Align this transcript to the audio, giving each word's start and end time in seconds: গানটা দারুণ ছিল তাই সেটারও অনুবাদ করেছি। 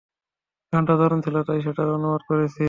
গানটা 0.73 0.93
দারুণ 0.99 1.19
ছিল 1.25 1.35
তাই 1.47 1.59
সেটারও 1.65 1.93
অনুবাদ 1.97 2.21
করেছি। 2.29 2.59